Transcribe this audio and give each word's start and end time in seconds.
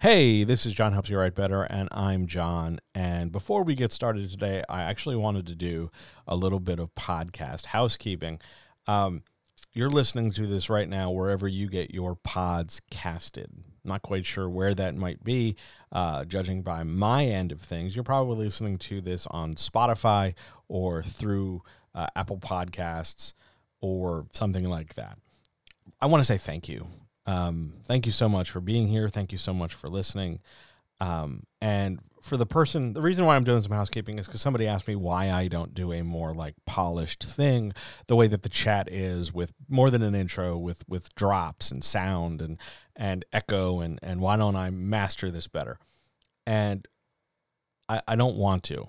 Hey, 0.00 0.44
this 0.44 0.64
is 0.64 0.74
John 0.74 0.92
Helps 0.92 1.10
You 1.10 1.18
Write 1.18 1.34
Better, 1.34 1.64
and 1.64 1.88
I'm 1.90 2.28
John. 2.28 2.78
And 2.94 3.32
before 3.32 3.64
we 3.64 3.74
get 3.74 3.90
started 3.90 4.30
today, 4.30 4.62
I 4.68 4.82
actually 4.82 5.16
wanted 5.16 5.48
to 5.48 5.56
do 5.56 5.90
a 6.24 6.36
little 6.36 6.60
bit 6.60 6.78
of 6.78 6.94
podcast 6.94 7.66
housekeeping. 7.66 8.38
Um, 8.86 9.24
you're 9.72 9.90
listening 9.90 10.30
to 10.30 10.46
this 10.46 10.70
right 10.70 10.88
now 10.88 11.10
wherever 11.10 11.48
you 11.48 11.68
get 11.68 11.92
your 11.92 12.14
pods 12.14 12.80
casted. 12.92 13.50
Not 13.82 14.02
quite 14.02 14.24
sure 14.24 14.48
where 14.48 14.72
that 14.72 14.94
might 14.94 15.24
be, 15.24 15.56
uh, 15.90 16.24
judging 16.26 16.62
by 16.62 16.84
my 16.84 17.24
end 17.24 17.50
of 17.50 17.60
things. 17.60 17.96
You're 17.96 18.04
probably 18.04 18.44
listening 18.44 18.78
to 18.78 19.00
this 19.00 19.26
on 19.32 19.56
Spotify 19.56 20.34
or 20.68 21.02
through 21.02 21.64
uh, 21.92 22.06
Apple 22.14 22.38
Podcasts 22.38 23.32
or 23.80 24.28
something 24.30 24.68
like 24.68 24.94
that. 24.94 25.18
I 26.00 26.06
want 26.06 26.20
to 26.20 26.24
say 26.24 26.38
thank 26.38 26.68
you. 26.68 26.86
Um, 27.28 27.74
thank 27.86 28.06
you 28.06 28.12
so 28.12 28.26
much 28.26 28.50
for 28.50 28.60
being 28.60 28.88
here. 28.88 29.10
Thank 29.10 29.32
you 29.32 29.38
so 29.38 29.52
much 29.52 29.74
for 29.74 29.90
listening. 29.90 30.40
Um, 30.98 31.42
and 31.60 32.00
for 32.22 32.38
the 32.38 32.46
person, 32.46 32.94
the 32.94 33.02
reason 33.02 33.26
why 33.26 33.36
I'm 33.36 33.44
doing 33.44 33.60
some 33.60 33.72
housekeeping 33.72 34.18
is 34.18 34.26
because 34.26 34.40
somebody 34.40 34.66
asked 34.66 34.88
me 34.88 34.96
why 34.96 35.30
I 35.30 35.46
don't 35.46 35.74
do 35.74 35.92
a 35.92 36.02
more 36.02 36.34
like 36.34 36.54
polished 36.64 37.22
thing, 37.22 37.74
the 38.06 38.16
way 38.16 38.28
that 38.28 38.44
the 38.44 38.48
chat 38.48 38.90
is 38.90 39.34
with 39.34 39.52
more 39.68 39.90
than 39.90 40.02
an 40.02 40.14
intro, 40.14 40.56
with 40.56 40.88
with 40.88 41.14
drops 41.14 41.70
and 41.70 41.84
sound 41.84 42.40
and 42.40 42.56
and 42.96 43.26
echo, 43.30 43.80
and 43.80 43.98
and 44.02 44.22
why 44.22 44.38
don't 44.38 44.56
I 44.56 44.70
master 44.70 45.30
this 45.30 45.48
better? 45.48 45.78
And 46.46 46.88
I, 47.90 48.00
I 48.08 48.16
don't 48.16 48.36
want 48.36 48.62
to. 48.64 48.88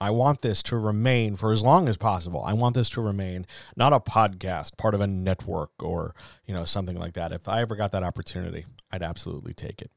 I 0.00 0.10
want 0.10 0.40
this 0.40 0.62
to 0.64 0.78
remain 0.78 1.36
for 1.36 1.52
as 1.52 1.62
long 1.62 1.88
as 1.88 1.98
possible. 1.98 2.42
I 2.44 2.54
want 2.54 2.74
this 2.74 2.88
to 2.90 3.02
remain 3.02 3.46
not 3.76 3.92
a 3.92 4.00
podcast, 4.00 4.78
part 4.78 4.94
of 4.94 5.00
a 5.02 5.06
network 5.06 5.70
or, 5.78 6.14
you 6.46 6.54
know, 6.54 6.64
something 6.64 6.96
like 6.96 7.12
that. 7.14 7.32
If 7.32 7.48
I 7.48 7.60
ever 7.60 7.76
got 7.76 7.92
that 7.92 8.02
opportunity, 8.02 8.64
I'd 8.90 9.02
absolutely 9.02 9.52
take 9.52 9.82
it. 9.82 9.90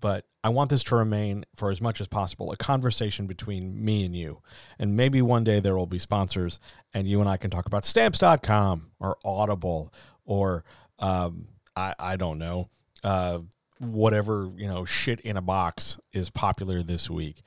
But 0.00 0.26
I 0.42 0.48
want 0.48 0.70
this 0.70 0.82
to 0.84 0.96
remain 0.96 1.44
for 1.54 1.70
as 1.70 1.80
much 1.80 2.00
as 2.00 2.08
possible 2.08 2.50
a 2.52 2.56
conversation 2.56 3.26
between 3.26 3.84
me 3.84 4.04
and 4.04 4.14
you. 4.14 4.42
And 4.78 4.96
maybe 4.96 5.22
one 5.22 5.44
day 5.44 5.60
there 5.60 5.76
will 5.76 5.86
be 5.86 5.98
sponsors 5.98 6.58
and 6.92 7.06
you 7.06 7.20
and 7.20 7.28
I 7.28 7.36
can 7.36 7.50
talk 7.50 7.66
about 7.66 7.84
stamps.com 7.84 8.90
or 8.98 9.18
Audible 9.24 9.92
or 10.24 10.64
um, 10.98 11.46
I, 11.76 11.94
I 11.98 12.16
don't 12.16 12.38
know, 12.38 12.68
uh, 13.04 13.38
whatever, 13.78 14.50
you 14.56 14.66
know, 14.66 14.84
shit 14.84 15.20
in 15.20 15.36
a 15.36 15.42
box 15.42 15.98
is 16.12 16.28
popular 16.28 16.82
this 16.82 17.08
week 17.08 17.42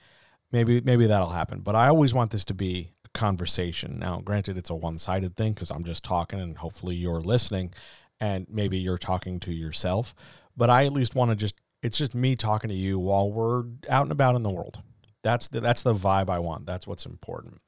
maybe 0.52 0.82
maybe 0.82 1.08
that'll 1.08 1.30
happen. 1.30 1.60
But 1.62 1.76
I 1.76 1.88
always 1.88 2.14
want 2.14 2.32
this 2.32 2.46
to 2.46 2.54
be 2.54 2.92
a 3.06 3.10
conversation. 3.10 4.00
Now, 4.00 4.22
granted, 4.22 4.58
it's 4.58 4.70
a 4.70 4.76
one-sided 4.76 5.36
thing 5.36 5.54
because 5.54 5.72
I'm 5.72 5.84
just 5.84 6.04
talking, 6.04 6.40
and 6.40 6.58
hopefully 6.58 6.96
you're 6.96 7.22
listening, 7.22 7.74
and 8.20 8.48
maybe 8.50 8.78
you're 8.78 8.98
talking 8.98 9.40
to 9.42 9.54
yourself. 9.54 10.14
But 10.56 10.70
I 10.70 10.86
at 10.86 10.94
least 10.94 11.16
want 11.16 11.32
to 11.32 11.36
just 11.36 11.56
it's 11.82 11.98
just 11.98 12.14
me 12.14 12.36
talking 12.36 12.70
to 12.70 12.76
you 12.76 13.00
while 13.00 13.32
we're 13.32 13.64
out 13.90 14.04
and 14.04 14.12
about 14.12 14.36
in 14.36 14.44
the 14.44 14.50
world. 14.50 14.82
That's 15.24 15.48
the, 15.48 15.62
that's 15.62 15.84
the 15.84 15.94
vibe 15.94 16.30
I 16.30 16.40
want. 16.40 16.66
That's 16.66 16.88
what's 16.88 17.06
important. 17.06 17.60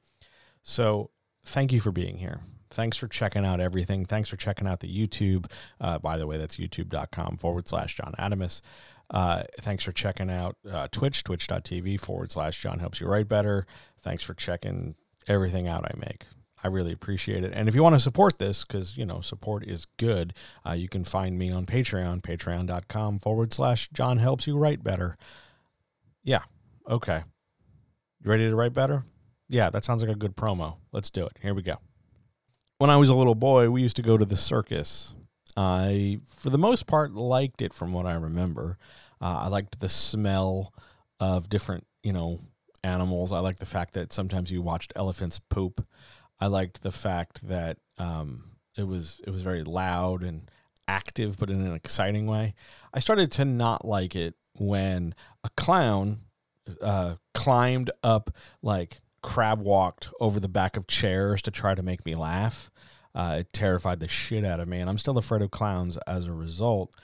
So 0.62 1.10
thank 1.44 1.72
you 1.72 1.80
for 1.80 1.92
being 1.92 2.18
here. 2.18 2.40
Thanks 2.70 2.96
for 2.96 3.06
checking 3.06 3.44
out 3.44 3.60
everything. 3.60 4.04
Thanks 4.04 4.28
for 4.28 4.36
checking 4.36 4.66
out 4.66 4.80
the 4.80 4.88
YouTube. 4.88 5.50
Uh, 5.80 5.98
by 5.98 6.16
the 6.16 6.26
way, 6.26 6.38
that's 6.38 6.56
youtube.com 6.56 7.36
forward 7.36 7.68
slash 7.68 7.96
John 7.96 8.14
Adamus. 8.18 8.62
Uh, 9.10 9.44
thanks 9.60 9.84
for 9.84 9.92
checking 9.92 10.30
out 10.30 10.56
uh, 10.70 10.88
Twitch, 10.90 11.24
twitch.tv 11.24 12.00
forward 12.00 12.30
slash 12.30 12.60
John 12.60 12.78
Helps 12.78 13.00
You 13.00 13.06
Write 13.06 13.28
Better. 13.28 13.66
Thanks 14.00 14.22
for 14.22 14.34
checking 14.34 14.94
everything 15.26 15.68
out 15.68 15.84
I 15.84 15.94
make. 15.98 16.24
I 16.62 16.68
really 16.68 16.92
appreciate 16.92 17.44
it. 17.44 17.52
And 17.54 17.68
if 17.68 17.74
you 17.74 17.82
want 17.82 17.94
to 17.94 18.00
support 18.00 18.38
this, 18.38 18.64
because, 18.64 18.96
you 18.96 19.04
know, 19.04 19.20
support 19.20 19.64
is 19.66 19.86
good, 19.98 20.32
uh, 20.66 20.72
you 20.72 20.88
can 20.88 21.04
find 21.04 21.38
me 21.38 21.50
on 21.50 21.66
Patreon, 21.66 22.22
patreon.com 22.22 23.18
forward 23.18 23.52
slash 23.52 23.90
John 23.90 24.16
Helps 24.16 24.46
You 24.46 24.56
Write 24.56 24.82
Better. 24.82 25.18
Yeah. 26.22 26.42
Okay. 26.88 27.22
You 28.22 28.30
ready 28.30 28.48
to 28.48 28.56
write 28.56 28.72
better? 28.72 29.04
Yeah, 29.48 29.68
that 29.70 29.84
sounds 29.84 30.02
like 30.02 30.10
a 30.10 30.18
good 30.18 30.36
promo. 30.36 30.76
Let's 30.90 31.10
do 31.10 31.26
it. 31.26 31.32
Here 31.42 31.52
we 31.52 31.60
go. 31.60 31.76
When 32.78 32.88
I 32.88 32.96
was 32.96 33.10
a 33.10 33.14
little 33.14 33.34
boy, 33.34 33.68
we 33.68 33.82
used 33.82 33.96
to 33.96 34.02
go 34.02 34.16
to 34.16 34.24
the 34.24 34.36
circus. 34.36 35.14
I, 35.56 36.20
for 36.26 36.50
the 36.50 36.58
most 36.58 36.86
part, 36.86 37.12
liked 37.12 37.62
it 37.62 37.72
from 37.72 37.92
what 37.92 38.06
I 38.06 38.14
remember. 38.14 38.78
Uh, 39.20 39.42
I 39.44 39.48
liked 39.48 39.80
the 39.80 39.88
smell 39.88 40.72
of 41.20 41.48
different, 41.48 41.86
you 42.02 42.12
know, 42.12 42.40
animals. 42.82 43.32
I 43.32 43.38
liked 43.38 43.60
the 43.60 43.66
fact 43.66 43.94
that 43.94 44.12
sometimes 44.12 44.50
you 44.50 44.62
watched 44.62 44.92
elephants 44.96 45.38
poop. 45.38 45.86
I 46.40 46.46
liked 46.48 46.82
the 46.82 46.92
fact 46.92 47.46
that 47.48 47.78
um, 47.98 48.44
it 48.76 48.86
was 48.86 49.20
it 49.26 49.30
was 49.30 49.42
very 49.42 49.64
loud 49.64 50.22
and 50.22 50.50
active, 50.88 51.38
but 51.38 51.50
in 51.50 51.64
an 51.64 51.74
exciting 51.74 52.26
way. 52.26 52.54
I 52.92 52.98
started 52.98 53.30
to 53.32 53.44
not 53.44 53.84
like 53.84 54.14
it 54.14 54.34
when 54.54 55.14
a 55.42 55.50
clown 55.56 56.18
uh, 56.80 57.16
climbed 57.32 57.90
up 58.02 58.30
like 58.62 59.00
crab 59.22 59.60
walked 59.60 60.08
over 60.20 60.38
the 60.38 60.48
back 60.48 60.76
of 60.76 60.86
chairs 60.86 61.40
to 61.42 61.50
try 61.50 61.74
to 61.74 61.82
make 61.82 62.04
me 62.04 62.14
laugh. 62.14 62.70
Uh, 63.14 63.36
it 63.40 63.52
terrified 63.52 64.00
the 64.00 64.08
shit 64.08 64.44
out 64.44 64.60
of 64.60 64.68
me, 64.68 64.80
and 64.80 64.90
I'm 64.90 64.98
still 64.98 65.18
afraid 65.18 65.42
of 65.42 65.50
clowns 65.50 65.96
as 66.06 66.26
a 66.26 66.32
result. 66.32 66.94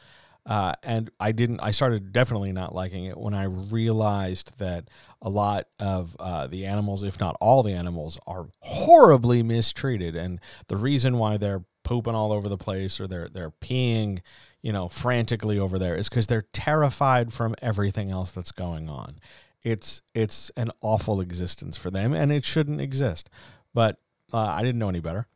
Uh, 0.46 0.72
and 0.82 1.10
I 1.20 1.32
didn't. 1.32 1.60
I 1.60 1.70
started 1.70 2.12
definitely 2.12 2.52
not 2.52 2.74
liking 2.74 3.04
it 3.04 3.16
when 3.16 3.34
I 3.34 3.44
realized 3.44 4.58
that 4.58 4.88
a 5.22 5.28
lot 5.28 5.68
of 5.78 6.16
uh, 6.18 6.46
the 6.46 6.66
animals, 6.66 7.02
if 7.02 7.20
not 7.20 7.36
all 7.40 7.62
the 7.62 7.74
animals, 7.74 8.18
are 8.26 8.48
horribly 8.60 9.42
mistreated, 9.42 10.16
and 10.16 10.40
the 10.68 10.76
reason 10.76 11.18
why 11.18 11.36
they're 11.36 11.64
pooping 11.82 12.14
all 12.14 12.32
over 12.32 12.48
the 12.48 12.56
place 12.56 12.98
or 12.98 13.06
they're 13.06 13.28
they're 13.28 13.50
peeing, 13.50 14.20
you 14.62 14.72
know, 14.72 14.88
frantically 14.88 15.58
over 15.58 15.78
there 15.78 15.94
is 15.94 16.08
because 16.08 16.26
they're 16.26 16.46
terrified 16.52 17.32
from 17.32 17.54
everything 17.60 18.10
else 18.10 18.30
that's 18.30 18.52
going 18.52 18.88
on. 18.88 19.20
It's 19.62 20.00
it's 20.14 20.50
an 20.56 20.70
awful 20.80 21.20
existence 21.20 21.76
for 21.76 21.90
them, 21.90 22.14
and 22.14 22.32
it 22.32 22.46
shouldn't 22.46 22.80
exist. 22.80 23.28
But 23.74 23.98
uh, 24.32 24.38
I 24.38 24.62
didn't 24.62 24.78
know 24.78 24.88
any 24.88 25.00
better 25.00 25.28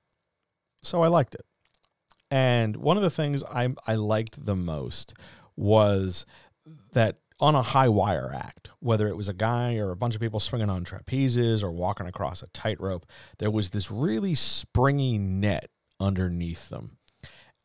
so 0.84 1.02
I 1.02 1.08
liked 1.08 1.34
it. 1.34 1.44
And 2.30 2.76
one 2.76 2.96
of 2.96 3.02
the 3.02 3.10
things 3.10 3.42
I 3.44 3.74
I 3.86 3.94
liked 3.94 4.44
the 4.44 4.56
most 4.56 5.14
was 5.56 6.26
that 6.92 7.18
on 7.40 7.54
a 7.54 7.62
high 7.62 7.88
wire 7.88 8.32
act, 8.34 8.70
whether 8.80 9.08
it 9.08 9.16
was 9.16 9.28
a 9.28 9.34
guy 9.34 9.76
or 9.76 9.90
a 9.90 9.96
bunch 9.96 10.14
of 10.14 10.20
people 10.20 10.40
swinging 10.40 10.70
on 10.70 10.84
trapezes 10.84 11.62
or 11.62 11.70
walking 11.70 12.06
across 12.06 12.42
a 12.42 12.46
tightrope, 12.48 13.06
there 13.38 13.50
was 13.50 13.70
this 13.70 13.90
really 13.90 14.34
springy 14.34 15.18
net 15.18 15.68
underneath 16.00 16.68
them. 16.68 16.96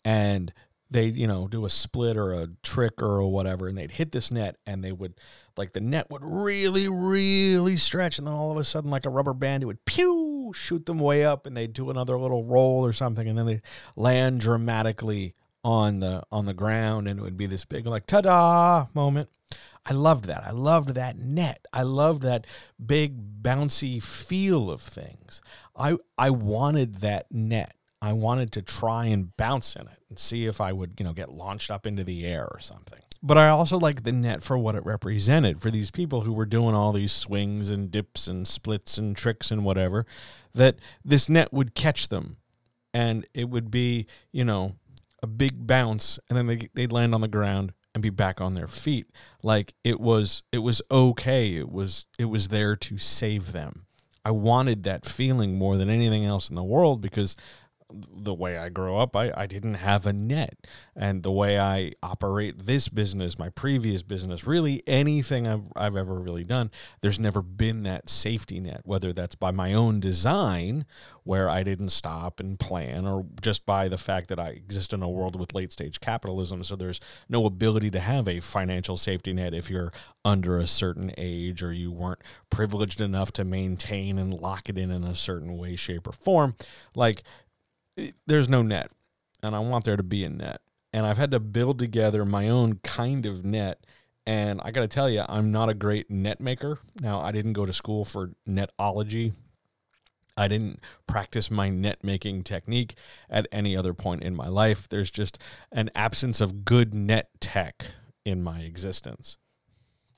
And 0.04 0.52
they'd, 0.90 1.16
you 1.16 1.28
know, 1.28 1.48
do 1.48 1.66
a 1.66 1.70
split 1.70 2.18
or 2.18 2.34
a 2.34 2.50
trick 2.64 3.02
or 3.02 3.28
whatever, 3.32 3.68
and 3.68 3.78
they'd 3.78 3.92
hit 3.92 4.12
this 4.12 4.32
net 4.32 4.58
and 4.66 4.84
they 4.84 4.92
would, 4.92 5.14
like, 5.56 5.74
the 5.74 5.82
net 5.82 6.10
would 6.10 6.24
really, 6.24 6.90
really 6.90 7.76
stretch. 7.78 8.18
And 8.18 8.26
then 8.26 8.34
all 8.34 8.52
of 8.52 8.58
a 8.58 8.64
sudden, 8.64 8.90
like 8.90 9.06
a 9.06 9.10
rubber 9.10 9.34
band, 9.34 9.62
it 9.62 9.68
would 9.68 9.86
pew, 9.86 10.39
shoot 10.54 10.86
them 10.86 11.00
way 11.00 11.26
up, 11.26 11.46
and 11.46 11.56
they'd 11.56 11.74
do 11.74 11.90
another 11.90 12.18
little 12.18 12.44
roll 12.44 12.86
or 12.86 12.94
something. 12.94 13.28
And 13.28 13.38
then 13.38 13.46
they'd 13.46 13.62
land 13.96 14.40
dramatically 14.42 15.36
on 15.64 16.00
the 16.00 16.24
on 16.32 16.46
the 16.46 16.54
ground 16.54 17.08
and 17.08 17.20
it 17.20 17.24
would 17.24 17.36
be 17.36 17.46
this 17.46 17.66
big 17.66 17.86
like 17.86 18.08
ta-da 18.08 18.86
moment 18.94 19.30
i 19.86 19.92
loved 19.92 20.24
that 20.24 20.42
i 20.46 20.52
loved 20.52 20.90
that 20.96 21.18
net 21.18 21.66
i 21.74 21.84
loved 21.84 22.22
that 22.22 22.48
big 22.84 23.44
bouncy 23.44 24.02
feel 24.02 24.72
of 24.72 24.82
things 24.82 25.42
i 25.76 25.98
i 26.18 26.30
wanted 26.30 26.96
that 27.00 27.30
net 27.30 27.76
I 28.02 28.14
wanted 28.14 28.52
to 28.54 28.62
try 28.62 29.08
and 29.08 29.36
bounce 29.36 29.76
in 29.76 29.82
it 29.82 30.00
and 30.10 30.18
see 30.18 30.46
if 30.46 30.62
I 30.62 30.72
would, 30.72 30.94
you 31.00 31.04
know, 31.04 31.14
get 31.14 31.32
launched 31.32 31.70
up 31.70 31.86
into 31.86 32.04
the 32.04 32.26
air 32.26 32.48
or 32.50 32.60
something. 32.60 33.02
But 33.22 33.38
I 33.38 33.50
also 33.50 33.78
like 33.78 34.04
the 34.04 34.12
net 34.12 34.44
for 34.44 34.58
what 34.58 34.76
it 34.76 34.86
represented 34.86 35.60
for 35.62 35.70
these 35.70 35.92
people 35.92 36.22
who 36.22 36.32
were 36.32 36.46
doing 36.46 36.74
all 36.74 36.94
these 36.94 37.12
swings 37.12 37.70
and 37.70 37.92
dips 37.92 38.28
and 38.28 38.48
splits 38.48 38.98
and 38.98 39.16
tricks 39.16 39.52
and 39.52 39.66
whatever, 39.66 40.06
that 40.54 40.78
this 41.04 41.28
net 41.28 41.52
would 41.52 41.76
catch 41.76 42.08
them. 42.08 42.38
And 42.94 43.28
it 43.34 43.50
would 43.50 43.70
be, 43.70 44.08
you 44.32 44.46
know, 44.46 44.76
a 45.22 45.28
big 45.28 45.68
bounce 45.68 46.18
and 46.30 46.38
then 46.38 46.48
they, 46.48 46.70
they'd 46.74 46.92
land 46.92 47.14
on 47.14 47.22
the 47.22 47.28
ground 47.28 47.74
and 47.94 48.02
be 48.02 48.10
back 48.10 48.40
on 48.40 48.54
their 48.54 48.68
feet. 48.68 49.08
Like 49.44 49.74
it 49.84 50.00
was 50.00 50.44
it 50.52 50.60
was 50.60 50.82
okay. 50.90 51.56
It 51.56 51.70
was 51.70 52.08
it 52.18 52.26
was 52.26 52.48
there 52.48 52.76
to 52.78 52.98
save 52.98 53.52
them. 53.52 53.86
I 54.24 54.32
wanted 54.32 54.84
that 54.84 55.06
feeling 55.06 55.58
more 55.58 55.78
than 55.78 55.90
anything 55.90 56.26
else 56.26 56.50
in 56.50 56.56
the 56.56 56.64
world 56.64 57.02
because 57.02 57.36
the 57.92 58.34
way 58.34 58.58
I 58.58 58.70
grew 58.70 58.98
up, 58.98 59.16
I, 59.16 59.32
I 59.36 59.48
didn't 59.48 59.76
have 59.76 60.06
a 60.06 60.14
net. 60.14 60.68
And 60.96 61.24
the 61.24 61.32
way 61.32 61.60
I 61.60 61.94
operate 62.04 62.66
this 62.66 62.88
business, 62.88 63.40
my 63.40 63.50
previous 63.50 64.04
business, 64.04 64.46
really 64.46 64.84
anything 64.86 65.48
I've, 65.48 65.64
I've 65.76 65.96
ever 65.96 66.16
really 66.16 66.44
done, 66.44 66.70
there's 67.02 67.20
never 67.20 67.42
been 67.42 67.84
that 67.84 68.10
safety 68.10 68.60
net, 68.60 68.82
whether 68.84 69.12
that's 69.12 69.36
by 69.36 69.52
my 69.52 69.74
own 69.74 70.00
design, 70.00 70.86
where 71.24 71.50
I 71.50 71.64
didn't 71.64 71.90
stop 71.90 72.40
and 72.40 72.60
plan, 72.60 73.08
or 73.08 73.26
just 73.42 73.66
by 73.66 73.88
the 73.88 73.98
fact 73.98 74.30
that 74.30 74.40
I 74.40 74.50
exist 74.50 74.94
in 74.94 75.02
a 75.02 75.10
world 75.10 75.40
with 75.40 75.56
late 75.56 75.72
stage 75.72 76.00
capitalism. 76.00 76.64
So 76.64 76.76
there's 76.76 77.00
no 77.28 77.46
ability 77.46 77.90
to 77.92 78.00
have 78.00 78.28
a 78.28 78.40
financial 78.40 78.98
safety 78.98 79.34
net 79.34 79.54
if 79.54 79.70
you're 79.70 79.92
under 80.24 80.60
a 80.60 80.68
certain 80.68 81.12
age 81.18 81.64
or 81.64 81.74
you 81.74 81.92
weren't 81.92 82.22
privileged 82.50 83.02
enough 83.02 83.32
to 83.34 83.44
maintain 83.44 84.20
and 84.20 84.34
lock 84.34 84.70
it 84.70 84.78
in 84.78 84.92
in 84.92 85.04
a 85.04 85.16
certain 85.16 85.58
way, 85.58 85.76
shape, 85.76 86.08
or 86.08 86.14
form. 86.14 86.56
Like, 86.96 87.24
there's 88.26 88.50
no 88.50 88.62
net, 88.62 88.92
and 89.42 89.56
I 89.56 89.60
want 89.60 89.86
there 89.86 89.98
to 89.98 90.04
be 90.04 90.24
a 90.24 90.30
net. 90.30 90.62
And 90.92 91.06
I've 91.06 91.18
had 91.18 91.32
to 91.32 91.40
build 91.40 91.80
together 91.80 92.26
my 92.26 92.50
own 92.50 92.80
kind 92.84 93.26
of 93.26 93.46
net. 93.46 93.86
And 94.26 94.60
I 94.64 94.72
got 94.72 94.82
to 94.82 94.88
tell 94.88 95.10
you, 95.10 95.24
I'm 95.28 95.52
not 95.52 95.70
a 95.70 95.74
great 95.74 96.10
net 96.10 96.40
maker. 96.42 96.80
Now, 97.00 97.20
I 97.20 97.32
didn't 97.32 97.54
go 97.54 97.66
to 97.66 97.74
school 97.74 98.06
for 98.06 98.32
netology. 98.48 99.34
I 100.36 100.48
didn't 100.48 100.80
practice 101.06 101.52
my 101.52 101.70
net 101.70 102.04
making 102.04 102.44
technique 102.44 102.96
at 103.30 103.48
any 103.52 103.76
other 103.76 103.94
point 103.94 104.24
in 104.24 104.36
my 104.36 104.48
life. 104.48 104.88
There's 104.88 105.12
just 105.12 105.38
an 105.72 105.92
absence 105.94 106.42
of 106.42 106.64
good 106.64 106.94
net 106.94 107.30
tech 107.40 107.86
in 108.24 108.42
my 108.42 108.62
existence. 108.62 109.38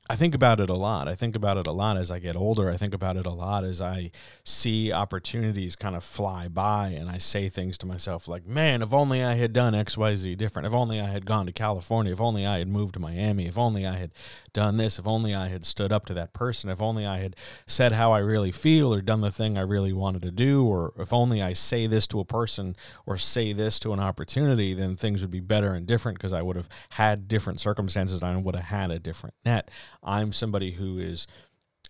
I 0.09 0.15
think 0.15 0.33
about 0.33 0.59
it 0.59 0.69
a 0.69 0.75
lot. 0.75 1.07
I 1.07 1.13
think 1.13 1.36
about 1.36 1.57
it 1.57 1.68
a 1.68 1.71
lot 1.71 1.95
as 1.95 2.09
I 2.09 2.19
get 2.19 2.36
older. 2.36 2.69
I 2.69 2.75
think 2.75 2.94
about 2.94 3.18
it 3.18 3.25
a 3.25 3.31
lot 3.31 3.63
as 3.63 3.80
I 3.80 4.12
see 4.44 4.92
opportunities 4.92 5.75
kind 5.75 5.95
of 5.95 6.03
fly 6.03 6.48
by 6.48 6.88
and 6.88 7.07
I 7.07 7.19
say 7.19 7.50
things 7.50 7.77
to 7.77 7.86
myself 7.86 8.27
like, 8.27 8.45
man, 8.45 8.81
if 8.81 8.94
only 8.94 9.24
I 9.24 9.36
had 9.36 9.53
done 9.53 9.74
XYZ 9.74 10.36
different. 10.38 10.65
If 10.65 10.74
only 10.74 11.00
I 11.00 11.06
had 11.06 11.25
gone 11.25 11.45
to 11.45 11.53
California. 11.53 12.12
If 12.12 12.19
only 12.19 12.45
I 12.45 12.57
had 12.57 12.68
moved 12.68 12.95
to 12.95 13.00
Miami. 13.00 13.45
If 13.45 13.59
only 13.59 13.86
I 13.86 13.95
had 13.95 14.12
done 14.53 14.77
this. 14.77 14.98
If 14.98 15.06
only 15.06 15.36
I 15.36 15.50
had 15.50 15.65
stood 15.65 15.94
up 15.94 16.07
to 16.07 16.15
that 16.15 16.33
person. 16.33 16.69
If 16.71 16.81
only 16.81 17.06
I 17.06 17.19
had 17.19 17.36
said 17.68 17.94
how 17.94 18.12
I 18.12 18.19
really 18.19 18.51
feel 18.51 18.94
or 18.94 19.01
done 19.01 19.21
the 19.21 19.31
thing 19.31 19.56
I 19.56 19.62
really 19.62 19.94
wanted 19.94 20.24
to 20.24 20.31
do. 20.31 20.65
Or 20.65 20.94
if 20.97 21.13
only 21.13 21.44
I 21.44 21.54
say 21.54 21.86
this 21.86 22.07
to 22.07 22.19
a 22.19 22.25
person 22.25 22.75
or 23.06 23.18
say 23.18 23.54
this 23.54 23.77
to 23.80 23.94
an 23.94 24.00
opportunity, 24.00 24.74
then 24.74 24.97
things 24.97 25.21
would 25.21 25.31
be 25.31 25.39
better 25.39 25.74
and 25.74 25.86
different 25.86 26.18
because 26.18 26.33
I 26.33 26.42
would 26.42 26.56
have 26.56 26.68
had 26.89 27.27
different 27.27 27.62
circumstances 27.62 28.24
and 28.24 28.31
I 28.31 28.42
would 28.42 28.56
have 28.56 28.65
had 28.65 28.92
a 28.92 29.00
different 29.00 29.36
net. 29.45 29.69
I'm 30.03 30.33
somebody 30.33 30.71
who 30.71 31.00
is 31.00 31.27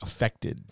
affected 0.02 0.64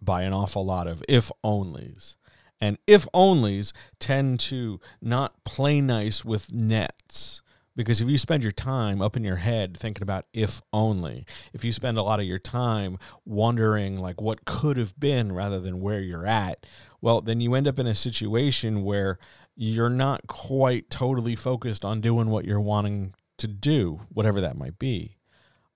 by 0.00 0.22
an 0.22 0.32
awful 0.32 0.64
lot 0.64 0.86
of 0.86 1.02
if 1.08 1.30
onlys. 1.44 2.16
And 2.60 2.78
if 2.86 3.06
onlys 3.12 3.72
tend 3.98 4.40
to 4.40 4.80
not 5.00 5.44
play 5.44 5.80
nice 5.80 6.24
with 6.24 6.52
nets. 6.52 7.42
Because 7.74 8.00
if 8.00 8.08
you 8.08 8.16
spend 8.16 8.42
your 8.42 8.52
time 8.52 9.02
up 9.02 9.18
in 9.18 9.24
your 9.24 9.36
head 9.36 9.76
thinking 9.76 10.02
about 10.02 10.24
if 10.32 10.62
only, 10.72 11.26
if 11.52 11.62
you 11.62 11.72
spend 11.72 11.98
a 11.98 12.02
lot 12.02 12.20
of 12.20 12.24
your 12.24 12.38
time 12.38 12.98
wondering 13.26 13.98
like 13.98 14.18
what 14.18 14.46
could 14.46 14.78
have 14.78 14.98
been 14.98 15.30
rather 15.30 15.60
than 15.60 15.82
where 15.82 16.00
you're 16.00 16.26
at, 16.26 16.64
well, 17.02 17.20
then 17.20 17.42
you 17.42 17.54
end 17.54 17.68
up 17.68 17.78
in 17.78 17.86
a 17.86 17.94
situation 17.94 18.82
where 18.82 19.18
you're 19.54 19.90
not 19.90 20.26
quite 20.26 20.88
totally 20.88 21.36
focused 21.36 21.84
on 21.84 22.00
doing 22.00 22.30
what 22.30 22.46
you're 22.46 22.58
wanting 22.58 23.12
to 23.36 23.46
do, 23.46 24.00
whatever 24.08 24.40
that 24.40 24.56
might 24.56 24.78
be. 24.78 25.18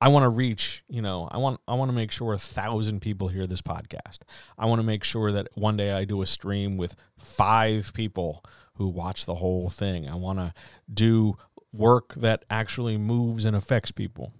I 0.03 0.09
want 0.09 0.25
to 0.25 0.31
reach, 0.31 0.83
you 0.89 1.03
know, 1.03 1.29
I 1.31 1.37
want 1.37 1.61
I 1.69 1.75
want 1.75 1.91
to 1.91 1.95
make 1.95 2.11
sure 2.11 2.33
a 2.33 2.39
thousand 2.39 3.01
people 3.01 3.29
hear 3.29 3.47
this 3.47 3.61
podcast. 3.61 4.21
I 4.59 4.67
want 4.67 4.79
to 4.79 4.87
make 4.87 5.05
sure 5.05 5.31
that 5.33 5.49
one 5.55 5.77
day 5.77 5.93
I 5.93 6.05
do 6.05 6.23
a 6.23 6.27
stream 6.27 6.79
with 6.79 6.97
five 7.19 7.93
people 7.93 8.43
who 8.75 8.89
watch 8.89 9.27
the 9.27 9.35
whole 9.35 9.69
thing. 9.69 10.09
I 10.09 10.15
want 10.15 10.39
to 10.39 10.55
do 10.93 11.37
work 11.73 12.15
that 12.15 12.47
actually 12.49 12.97
moves 12.97 13.45
and 13.45 13.55
affects 13.55 13.91
people. 13.91 14.33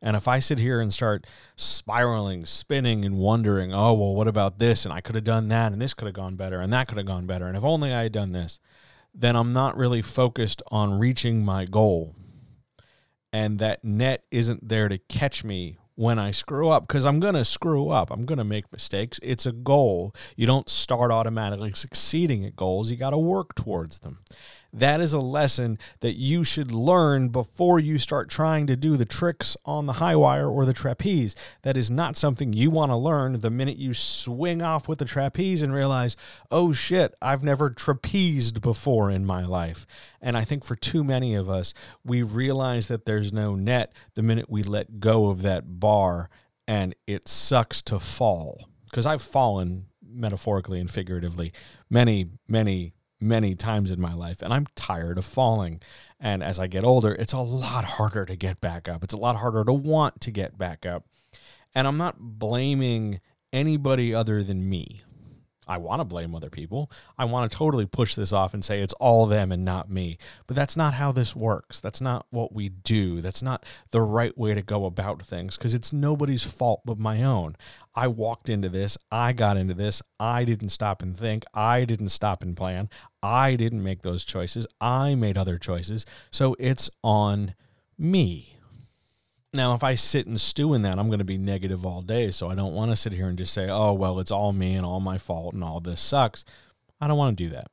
And 0.00 0.16
if 0.16 0.28
I 0.28 0.38
sit 0.38 0.58
here 0.58 0.80
and 0.80 0.92
start 0.92 1.26
spiraling, 1.56 2.46
spinning, 2.46 3.04
and 3.04 3.18
wondering, 3.18 3.74
oh, 3.74 3.92
well, 3.92 4.14
what 4.14 4.28
about 4.28 4.58
this? 4.58 4.84
And 4.84 4.94
I 4.94 5.00
could 5.00 5.14
have 5.14 5.24
done 5.24 5.48
that, 5.48 5.72
and 5.72 5.82
this 5.82 5.92
could 5.92 6.06
have 6.06 6.14
gone 6.14 6.36
better, 6.36 6.60
and 6.60 6.72
that 6.72 6.88
could 6.88 6.96
have 6.96 7.06
gone 7.06 7.26
better. 7.26 7.46
And 7.46 7.56
if 7.56 7.64
only 7.64 7.92
I 7.92 8.04
had 8.04 8.12
done 8.12 8.32
this, 8.32 8.60
then 9.14 9.36
I'm 9.36 9.52
not 9.52 9.76
really 9.76 10.00
focused 10.00 10.62
on 10.68 10.98
reaching 10.98 11.44
my 11.44 11.66
goal 11.66 12.14
and 13.32 13.58
that 13.58 13.84
net 13.84 14.24
isn't 14.30 14.68
there 14.68 14.88
to 14.88 14.98
catch 14.98 15.44
me 15.44 15.78
when 15.94 16.18
I 16.18 16.30
screw 16.30 16.70
up 16.70 16.88
because 16.88 17.04
I'm 17.04 17.20
going 17.20 17.34
to 17.34 17.44
screw 17.44 17.90
up. 17.90 18.10
I'm 18.10 18.24
going 18.24 18.38
to 18.38 18.44
make 18.44 18.72
mistakes. 18.72 19.20
It's 19.22 19.44
a 19.44 19.52
goal. 19.52 20.14
You 20.34 20.46
don't 20.46 20.68
start 20.68 21.10
automatically 21.10 21.72
succeeding 21.74 22.44
at 22.46 22.56
goals, 22.56 22.90
you 22.90 22.96
got 22.96 23.10
to 23.10 23.18
work 23.18 23.54
towards 23.54 23.98
them. 23.98 24.20
That 24.72 25.00
is 25.00 25.12
a 25.12 25.18
lesson 25.18 25.78
that 26.00 26.14
you 26.14 26.44
should 26.44 26.70
learn 26.70 27.28
before 27.28 27.80
you 27.80 27.98
start 27.98 28.28
trying 28.28 28.66
to 28.68 28.76
do 28.76 28.96
the 28.96 29.04
tricks 29.04 29.56
on 29.64 29.86
the 29.86 29.94
high 29.94 30.16
wire 30.16 30.48
or 30.48 30.64
the 30.64 30.72
trapeze. 30.72 31.34
That 31.62 31.76
is 31.76 31.90
not 31.90 32.16
something 32.16 32.52
you 32.52 32.70
want 32.70 32.90
to 32.90 32.96
learn 32.96 33.40
the 33.40 33.50
minute 33.50 33.78
you 33.78 33.94
swing 33.94 34.62
off 34.62 34.88
with 34.88 34.98
the 34.98 35.04
trapeze 35.04 35.62
and 35.62 35.74
realize, 35.74 36.16
oh 36.50 36.72
shit, 36.72 37.14
I've 37.20 37.42
never 37.42 37.70
trapezed 37.70 38.60
before 38.60 39.10
in 39.10 39.26
my 39.26 39.44
life. 39.44 39.86
And 40.20 40.36
I 40.36 40.44
think 40.44 40.64
for 40.64 40.76
too 40.76 41.02
many 41.02 41.34
of 41.34 41.50
us, 41.50 41.74
we 42.04 42.22
realize 42.22 42.86
that 42.88 43.06
there's 43.06 43.32
no 43.32 43.54
net 43.54 43.92
the 44.14 44.22
minute 44.22 44.48
we 44.48 44.62
let 44.62 45.00
go 45.00 45.30
of 45.30 45.42
that 45.42 45.80
bar 45.80 46.30
and 46.68 46.94
it 47.06 47.26
sucks 47.26 47.82
to 47.82 47.98
fall. 47.98 48.68
Because 48.84 49.06
I've 49.06 49.22
fallen 49.22 49.86
metaphorically 50.12 50.80
and 50.80 50.90
figuratively 50.90 51.52
many, 51.88 52.26
many 52.48 52.94
many 53.20 53.54
times 53.54 53.90
in 53.90 54.00
my 54.00 54.14
life, 54.14 54.42
and 54.42 54.52
I'm 54.52 54.66
tired 54.74 55.18
of 55.18 55.24
falling. 55.24 55.80
And 56.18 56.42
as 56.42 56.58
I 56.58 56.66
get 56.66 56.84
older, 56.84 57.12
it's 57.12 57.32
a 57.32 57.40
lot 57.40 57.84
harder 57.84 58.24
to 58.24 58.36
get 58.36 58.60
back 58.60 58.88
up. 58.88 59.04
It's 59.04 59.14
a 59.14 59.18
lot 59.18 59.36
harder 59.36 59.64
to 59.64 59.72
want 59.72 60.20
to 60.22 60.30
get 60.30 60.58
back 60.58 60.86
up. 60.86 61.04
And 61.74 61.86
I'm 61.86 61.96
not 61.96 62.16
blaming 62.18 63.20
anybody 63.52 64.14
other 64.14 64.42
than 64.42 64.68
me. 64.68 65.00
I 65.70 65.78
want 65.78 66.00
to 66.00 66.04
blame 66.04 66.34
other 66.34 66.50
people. 66.50 66.90
I 67.16 67.26
want 67.26 67.48
to 67.48 67.56
totally 67.56 67.86
push 67.86 68.16
this 68.16 68.32
off 68.32 68.54
and 68.54 68.64
say 68.64 68.80
it's 68.80 68.92
all 68.94 69.24
them 69.26 69.52
and 69.52 69.64
not 69.64 69.88
me. 69.88 70.18
But 70.48 70.56
that's 70.56 70.76
not 70.76 70.94
how 70.94 71.12
this 71.12 71.36
works. 71.36 71.78
That's 71.78 72.00
not 72.00 72.26
what 72.30 72.52
we 72.52 72.70
do. 72.70 73.20
That's 73.20 73.40
not 73.40 73.64
the 73.92 74.00
right 74.00 74.36
way 74.36 74.52
to 74.52 74.62
go 74.62 74.84
about 74.84 75.22
things 75.22 75.56
because 75.56 75.72
it's 75.72 75.92
nobody's 75.92 76.42
fault 76.42 76.82
but 76.84 76.98
my 76.98 77.22
own. 77.22 77.54
I 77.94 78.08
walked 78.08 78.48
into 78.48 78.68
this. 78.68 78.98
I 79.12 79.32
got 79.32 79.56
into 79.56 79.74
this. 79.74 80.02
I 80.18 80.42
didn't 80.42 80.70
stop 80.70 81.02
and 81.02 81.16
think. 81.16 81.44
I 81.54 81.84
didn't 81.84 82.08
stop 82.08 82.42
and 82.42 82.56
plan. 82.56 82.90
I 83.22 83.54
didn't 83.54 83.84
make 83.84 84.02
those 84.02 84.24
choices. 84.24 84.66
I 84.80 85.14
made 85.14 85.38
other 85.38 85.56
choices. 85.56 86.04
So 86.32 86.56
it's 86.58 86.90
on 87.04 87.54
me. 87.96 88.56
Now, 89.52 89.74
if 89.74 89.82
I 89.82 89.96
sit 89.96 90.26
and 90.26 90.40
stew 90.40 90.74
in 90.74 90.82
that, 90.82 90.98
I'm 90.98 91.08
going 91.08 91.18
to 91.18 91.24
be 91.24 91.38
negative 91.38 91.84
all 91.84 92.02
day. 92.02 92.30
So 92.30 92.48
I 92.48 92.54
don't 92.54 92.74
want 92.74 92.92
to 92.92 92.96
sit 92.96 93.12
here 93.12 93.28
and 93.28 93.36
just 93.36 93.52
say, 93.52 93.68
oh, 93.68 93.92
well, 93.92 94.20
it's 94.20 94.30
all 94.30 94.52
me 94.52 94.74
and 94.74 94.86
all 94.86 95.00
my 95.00 95.18
fault 95.18 95.54
and 95.54 95.64
all 95.64 95.80
this 95.80 96.00
sucks. 96.00 96.44
I 97.00 97.08
don't 97.08 97.18
want 97.18 97.36
to 97.36 97.44
do 97.44 97.50
that. 97.50 97.66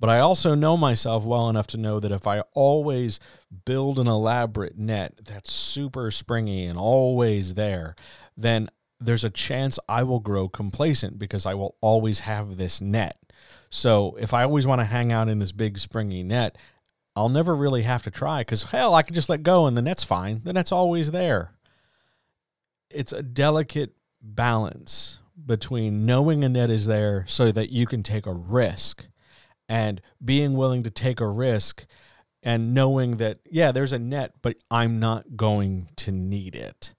But 0.00 0.08
I 0.08 0.18
also 0.18 0.54
know 0.54 0.76
myself 0.76 1.24
well 1.24 1.48
enough 1.48 1.68
to 1.68 1.76
know 1.76 2.00
that 2.00 2.10
if 2.10 2.26
I 2.26 2.40
always 2.54 3.20
build 3.64 3.98
an 3.98 4.08
elaborate 4.08 4.76
net 4.76 5.14
that's 5.22 5.52
super 5.52 6.10
springy 6.10 6.64
and 6.64 6.78
always 6.78 7.54
there, 7.54 7.94
then 8.36 8.68
there's 8.98 9.22
a 9.22 9.30
chance 9.30 9.78
I 9.88 10.02
will 10.02 10.18
grow 10.18 10.48
complacent 10.48 11.18
because 11.18 11.46
I 11.46 11.54
will 11.54 11.76
always 11.80 12.20
have 12.20 12.56
this 12.56 12.80
net. 12.80 13.16
So 13.70 14.16
if 14.18 14.34
I 14.34 14.42
always 14.42 14.66
want 14.66 14.80
to 14.80 14.86
hang 14.86 15.12
out 15.12 15.28
in 15.28 15.38
this 15.38 15.52
big 15.52 15.78
springy 15.78 16.22
net, 16.22 16.58
I'll 17.14 17.28
never 17.28 17.54
really 17.54 17.82
have 17.82 18.02
to 18.04 18.10
try 18.10 18.40
because 18.40 18.64
hell, 18.64 18.94
I 18.94 19.02
can 19.02 19.14
just 19.14 19.28
let 19.28 19.42
go 19.42 19.66
and 19.66 19.76
the 19.76 19.82
net's 19.82 20.04
fine. 20.04 20.40
The 20.44 20.52
net's 20.52 20.72
always 20.72 21.10
there. 21.10 21.54
It's 22.90 23.12
a 23.12 23.22
delicate 23.22 23.94
balance 24.20 25.18
between 25.44 26.06
knowing 26.06 26.44
a 26.44 26.48
net 26.48 26.70
is 26.70 26.86
there 26.86 27.24
so 27.26 27.52
that 27.52 27.70
you 27.70 27.86
can 27.86 28.02
take 28.02 28.26
a 28.26 28.32
risk 28.32 29.06
and 29.68 30.00
being 30.24 30.54
willing 30.54 30.82
to 30.82 30.90
take 30.90 31.20
a 31.20 31.28
risk 31.28 31.86
and 32.42 32.74
knowing 32.74 33.18
that, 33.18 33.38
yeah, 33.50 33.72
there's 33.72 33.92
a 33.92 33.98
net, 33.98 34.34
but 34.42 34.56
I'm 34.70 34.98
not 35.00 35.36
going 35.36 35.88
to 35.96 36.12
need 36.12 36.54
it 36.54 36.94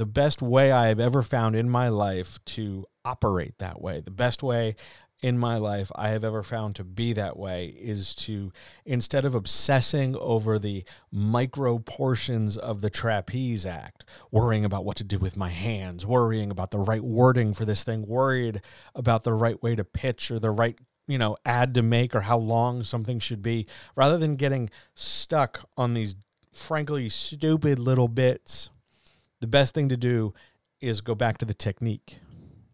the 0.00 0.06
best 0.06 0.40
way 0.40 0.72
I 0.72 0.88
have 0.88 0.98
ever 0.98 1.22
found 1.22 1.54
in 1.54 1.68
my 1.68 1.90
life 1.90 2.38
to 2.46 2.86
operate 3.04 3.58
that 3.58 3.82
way, 3.82 4.00
the 4.00 4.10
best 4.10 4.42
way 4.42 4.76
in 5.22 5.38
my 5.38 5.56
life 5.56 5.90
I 5.94 6.10
have 6.10 6.24
ever 6.24 6.42
found 6.42 6.76
to 6.76 6.84
be 6.84 7.12
that 7.12 7.36
way 7.36 7.66
is 7.66 8.14
to 8.16 8.52
instead 8.84 9.24
of 9.24 9.34
obsessing 9.34 10.16
over 10.16 10.58
the 10.58 10.84
micro 11.12 11.78
portions 11.78 12.56
of 12.56 12.80
the 12.80 12.90
trapeze 12.90 13.66
act, 13.66 14.04
worrying 14.30 14.64
about 14.64 14.84
what 14.84 14.96
to 14.96 15.04
do 15.04 15.18
with 15.18 15.36
my 15.36 15.50
hands, 15.50 16.06
worrying 16.06 16.50
about 16.50 16.70
the 16.70 16.78
right 16.78 17.04
wording 17.04 17.52
for 17.54 17.64
this 17.64 17.84
thing, 17.84 18.06
worried 18.06 18.62
about 18.94 19.24
the 19.24 19.32
right 19.32 19.62
way 19.62 19.74
to 19.74 19.84
pitch 19.84 20.30
or 20.30 20.38
the 20.38 20.50
right 20.50 20.78
you 21.06 21.18
know 21.18 21.36
ad 21.44 21.74
to 21.74 21.82
make 21.82 22.14
or 22.14 22.20
how 22.22 22.38
long 22.38 22.84
something 22.84 23.18
should 23.18 23.42
be 23.42 23.66
rather 23.96 24.16
than 24.16 24.36
getting 24.36 24.70
stuck 24.94 25.68
on 25.76 25.94
these 25.94 26.14
frankly 26.52 27.08
stupid 27.08 27.78
little 27.78 28.08
bits 28.08 28.70
the 29.40 29.46
best 29.46 29.74
thing 29.74 29.88
to 29.88 29.96
do 29.96 30.34
is 30.80 31.00
go 31.00 31.14
back 31.14 31.38
to 31.38 31.44
the 31.44 31.54
technique, 31.54 32.18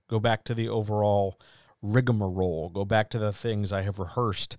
go 0.09 0.21
back 0.21 0.45
to 0.45 0.55
the 0.55 0.69
overall 0.69 1.39
rigmarole, 1.83 2.71
go 2.71 2.85
back 2.85 3.09
to 3.11 3.19
the 3.19 3.33
things 3.33 3.73
I 3.73 3.83
have 3.83 3.99
rehearsed 3.99 4.57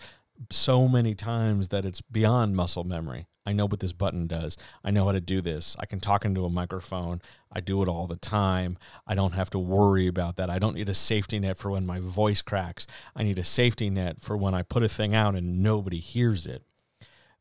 so 0.51 0.87
many 0.87 1.15
times 1.15 1.69
that 1.69 1.85
it's 1.85 2.01
beyond 2.01 2.55
muscle 2.55 2.83
memory. 2.83 3.25
I 3.45 3.53
know 3.53 3.65
what 3.65 3.79
this 3.79 3.93
button 3.93 4.27
does. 4.27 4.57
I 4.83 4.91
know 4.91 5.05
how 5.05 5.13
to 5.13 5.21
do 5.21 5.41
this. 5.41 5.75
I 5.79 5.85
can 5.85 5.99
talk 5.99 6.25
into 6.25 6.45
a 6.45 6.49
microphone. 6.49 7.21
I 7.51 7.61
do 7.61 7.81
it 7.81 7.87
all 7.87 8.05
the 8.05 8.17
time. 8.17 8.77
I 9.07 9.15
don't 9.15 9.33
have 9.33 9.49
to 9.51 9.59
worry 9.59 10.07
about 10.07 10.35
that. 10.35 10.49
I 10.49 10.59
don't 10.59 10.75
need 10.75 10.89
a 10.89 10.93
safety 10.93 11.39
net 11.39 11.57
for 11.57 11.71
when 11.71 11.85
my 11.85 11.99
voice 11.99 12.41
cracks. 12.41 12.85
I 13.15 13.23
need 13.23 13.39
a 13.39 13.43
safety 13.43 13.89
net 13.89 14.21
for 14.21 14.35
when 14.35 14.53
I 14.53 14.63
put 14.63 14.83
a 14.83 14.89
thing 14.89 15.15
out 15.15 15.35
and 15.35 15.63
nobody 15.63 15.99
hears 15.99 16.45
it. 16.45 16.63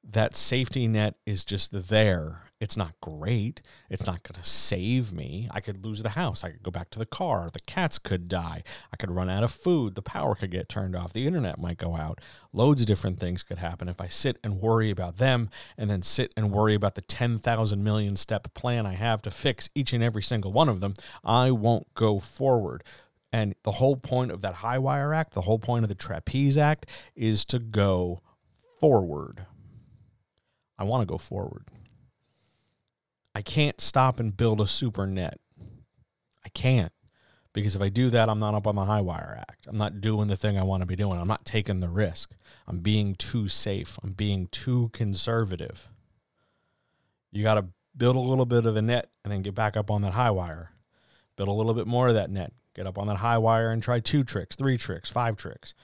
That 0.05 0.37
safety 0.37 0.87
net 0.87 1.17
is 1.27 1.45
just 1.45 1.89
there 1.89 2.46
it's 2.59 2.77
not 2.77 2.99
great. 3.03 3.61
It's 3.91 4.07
not 4.07 4.23
going 4.23 4.41
to 4.43 4.49
save 4.49 5.13
me. 5.13 5.47
I 5.51 5.61
could 5.61 5.85
lose 5.85 6.03
the 6.03 6.11
house. 6.11 6.43
I 6.43 6.51
could 6.51 6.63
go 6.63 6.71
back 6.71 6.89
to 6.91 6.99
the 6.99 7.05
car. 7.05 7.49
The 7.53 7.61
cats 7.61 7.99
could 7.99 8.29
die. 8.29 8.63
I 8.91 8.97
could 8.97 9.11
run 9.11 9.29
out 9.29 9.45
of 9.45 9.51
food. 9.51 9.95
The 9.95 10.03
power 10.03 10.35
could 10.35 10.51
get 10.51 10.69
turned 10.69 10.97
off. 10.97 11.13
The 11.13 11.27
internet 11.27 11.59
might 11.59 11.77
go 11.77 11.97
out. 11.97 12.21
Loads 12.55 12.81
of 12.81 12.87
different 12.87 13.21
things 13.21 13.43
could 13.43 13.59
happen 13.59 13.89
if 13.89 14.01
I 14.01 14.09
sit 14.09 14.39
and 14.43 14.61
worry 14.61 14.91
about 14.91 15.19
them 15.19 15.51
and 15.77 15.91
then 15.91 16.01
sit 16.01 16.33
and 16.35 16.51
worry 16.51 16.75
about 16.75 16.95
the 16.95 17.03
10,000 17.03 17.85
million 17.85 18.17
step 18.17 18.53
plan 18.55 18.87
I 18.87 18.95
have 18.95 19.21
to 19.23 19.31
fix 19.31 19.69
each 19.75 19.93
and 19.93 20.03
every 20.03 20.23
single 20.23 20.53
one 20.53 20.71
of 20.71 20.81
them. 20.81 20.95
I 21.23 21.51
won't 21.51 21.93
go 21.95 22.19
forward. 22.19 22.85
And 23.33 23.55
the 23.65 23.73
whole 23.73 23.97
point 23.97 24.31
of 24.31 24.41
that 24.41 24.55
High 24.55 24.79
Wire 24.79 25.13
Act, 25.13 25.35
the 25.35 25.43
whole 25.43 25.59
point 25.59 25.85
of 25.85 25.91
the 25.91 25.95
Trapeze 25.95 26.57
Act 26.57 26.87
is 27.15 27.45
to 27.47 27.59
go 27.59 28.23
forward. 28.81 29.45
I 30.79 30.85
want 30.85 31.03
to 31.03 31.07
go 31.07 31.19
forward. 31.19 31.65
I 33.37 33.43
can't 33.43 33.83
stop 33.83 34.19
and 34.19 34.35
build 34.35 34.63
a 34.63 34.67
super 34.67 35.07
net. 35.07 35.39
I 36.43 36.49
can't. 36.55 36.91
Because 37.53 37.77
if 37.77 37.83
I 37.83 37.91
do 37.91 38.09
that, 38.09 38.31
I'm 38.31 38.39
not 38.39 38.55
up 38.55 38.67
on 38.67 38.77
the 38.77 38.87
High 38.87 39.03
Wire 39.03 39.37
Act. 39.39 39.67
I'm 39.69 39.77
not 39.77 40.01
doing 40.01 40.29
the 40.29 40.39
thing 40.39 40.57
I 40.57 40.63
want 40.63 40.81
to 40.81 40.87
be 40.87 40.97
doing. 40.97 41.21
I'm 41.21 41.29
not 41.29 41.45
taking 41.45 41.81
the 41.81 41.91
risk. 41.91 42.35
I'm 42.67 42.79
being 42.79 43.15
too 43.15 43.47
safe. 43.47 43.99
I'm 44.03 44.13
being 44.13 44.47
too 44.47 44.89
conservative. 44.95 45.91
You 47.31 47.43
got 47.43 47.57
to 47.57 47.67
build 47.95 48.17
a 48.17 48.21
little 48.21 48.47
bit 48.47 48.65
of 48.65 48.75
a 48.75 48.81
net 48.81 49.11
and 49.23 49.31
then 49.31 49.43
get 49.43 49.55
back 49.55 49.77
up 49.77 49.91
on 49.91 50.01
that 50.01 50.15
high 50.15 50.31
wire. 50.31 50.71
Build 51.37 51.51
a 51.51 51.53
little 51.53 51.75
bit 51.75 51.87
more 51.87 52.09
of 52.09 52.15
that 52.15 52.31
net. 52.31 52.55
Get 52.75 52.87
up 52.87 52.97
on 52.97 53.07
that 53.09 53.19
high 53.19 53.37
wire 53.37 53.71
and 53.71 53.83
try 53.83 54.01
two 54.01 54.25
tricks, 54.25 54.57
three 54.57 54.79
tricks, 54.79 55.11
five 55.11 55.37
tricks 55.37 55.75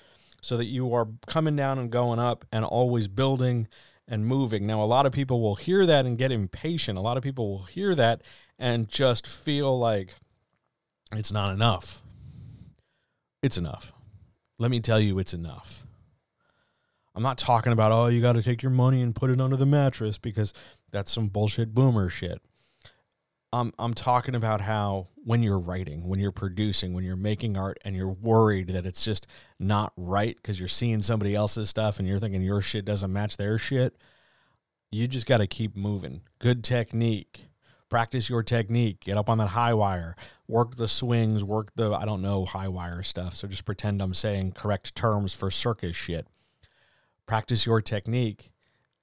so 0.41 0.57
that 0.57 0.65
you 0.65 0.95
are 0.95 1.07
coming 1.27 1.55
down 1.55 1.79
and 1.79 1.91
going 1.91 2.19
up 2.19 2.47
and 2.51 2.65
always 2.65 3.09
building 3.09 3.69
and 4.09 4.27
moving. 4.27 4.67
Now, 4.67 4.83
a 4.83 4.87
lot 4.87 5.07
of 5.07 5.13
people 5.13 5.41
will 5.41 5.55
hear 5.55 5.87
that 5.87 6.07
and 6.07 6.19
get 6.19 6.33
impatient. 6.33 6.99
A 6.99 7.03
lot 7.03 7.17
of 7.17 7.23
people 7.23 7.51
will 7.51 7.65
hear 7.65 7.95
that 7.95 8.23
and 8.59 8.89
just 8.89 9.27
feel 9.27 9.79
like 9.79 10.15
it's 11.13 11.33
not 11.33 11.53
enough. 11.53 12.03
It's 13.43 13.59
enough. 13.59 13.93
Let 14.59 14.71
me 14.71 14.81
tell 14.81 15.01
you, 15.01 15.19
it's 15.19 15.35
enough. 15.35 15.87
I'm 17.15 17.23
not 17.23 17.39
talking 17.39 17.73
about, 17.73 17.93
oh, 17.93 18.07
you 18.07 18.21
got 18.23 18.35
to 18.35 18.43
take 18.43 18.63
your 18.63 18.71
money 18.71 19.03
and 19.03 19.15
put 19.15 19.31
it 19.31 19.41
under 19.41 19.57
the 19.57 19.67
mattress 19.67 20.17
because 20.17 20.53
that's 20.91 21.13
some 21.13 21.29
bullshit 21.29 21.75
boomer 21.75 22.09
shit. 22.09 22.41
I'm, 23.53 23.73
I'm 23.79 23.93
talking 23.95 24.35
about 24.35 24.61
how 24.61 25.09
when 25.25 25.43
you're 25.43 25.59
writing, 25.59 26.09
when 26.09 26.19
you're 26.19 26.33
producing, 26.33 26.95
when 26.95 27.05
you're 27.05 27.17
making 27.17 27.57
art 27.57 27.79
and 27.85 27.95
you're 27.95 28.09
worried 28.09 28.69
that 28.69 28.87
it's 28.87 29.05
just 29.05 29.27
not 29.59 29.93
right 29.97 30.35
because 30.37 30.59
you're 30.59 30.69
seeing 30.69 31.03
somebody 31.03 31.35
else's 31.35 31.69
stuff 31.69 31.99
and 31.99 32.09
you're 32.09 32.19
thinking 32.19 32.43
your 32.43 32.61
shit 32.61 32.85
doesn't 32.85 33.13
match 33.13 33.37
their 33.37 33.59
shit, 33.59 33.97
you 34.91 35.07
just 35.07 35.27
got 35.27 35.39
to 35.39 35.47
keep 35.47 35.77
moving. 35.77 36.23
Good 36.39 36.65
technique. 36.65 37.49
Practice 37.89 38.31
your 38.31 38.43
technique. 38.43 39.01
Get 39.01 39.19
up 39.19 39.29
on 39.29 39.39
that 39.39 39.49
high 39.49 39.75
wire. 39.75 40.17
Work 40.49 40.77
the 40.77 40.89
swings. 40.89 41.45
Work 41.45 41.73
the, 41.77 41.93
I 41.93 42.07
don't 42.07 42.23
know, 42.23 42.47
high 42.47 42.69
wire 42.69 43.03
stuff. 43.03 43.37
So 43.37 43.49
just 43.49 43.67
pretend 43.67 44.01
I'm 44.01 44.15
saying 44.15 44.53
correct 44.53 44.95
terms 44.95 45.35
for 45.35 45.51
circus 45.51 45.95
shit. 45.95 46.27
Practice 47.27 47.67
your 47.67 47.83
technique 47.83 48.52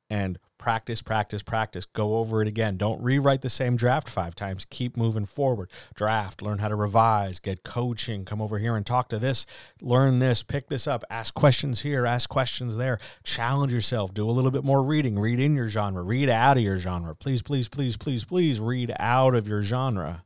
and 0.10 0.40
practice, 0.58 1.02
practice, 1.02 1.42
practice. 1.42 1.86
Go 1.86 2.18
over 2.18 2.42
it 2.42 2.48
again. 2.48 2.78
Don't 2.78 3.02
rewrite 3.02 3.42
the 3.42 3.50
same 3.50 3.76
draft 3.76 4.10
five 4.10 4.36
times. 4.36 4.66
Keep 4.70 4.98
moving 4.98 5.26
forward. 5.26 5.70
Draft, 5.96 6.42
learn 6.42 6.60
how 6.60 6.68
to 6.68 6.76
revise, 6.76 7.40
get 7.40 7.64
coaching, 7.64 8.26
come 8.26 8.42
over 8.42 8.60
here 8.60 8.76
and 8.76 8.86
talk 8.86 9.10
to 9.10 9.20
this, 9.20 9.46
learn 9.82 10.20
this, 10.20 10.44
pick 10.44 10.68
this 10.68 10.86
up, 10.86 11.04
ask 11.10 11.34
questions 11.34 11.82
here, 11.82 12.06
ask 12.06 12.30
questions 12.30 12.76
there. 12.76 13.00
Challenge 13.24 13.74
yourself. 13.74 14.14
Do 14.14 14.30
a 14.30 14.32
little 14.32 14.52
bit 14.52 14.64
more 14.64 14.84
reading. 14.84 15.18
Read 15.18 15.40
in 15.40 15.56
your 15.56 15.68
genre, 15.68 16.04
read 16.04 16.30
out 16.30 16.58
of 16.58 16.64
your 16.64 16.78
genre. 16.78 17.16
Please, 17.16 17.42
please, 17.42 17.68
please, 17.68 17.98
please, 17.98 18.26
please 18.26 18.60
read 18.60 18.94
out 19.00 19.34
of 19.36 19.48
your 19.48 19.62
genre. 19.62 20.24